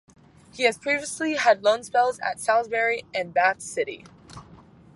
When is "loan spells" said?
1.63-2.17